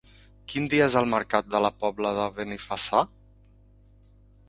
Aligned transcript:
Quin 0.53 0.69
dia 0.73 0.87
és 0.91 0.97
el 1.01 1.09
mercat 1.11 1.53
de 1.57 1.63
la 1.67 1.71
Pobla 1.83 2.17
de 2.23 2.27
Benifassà? 2.41 3.07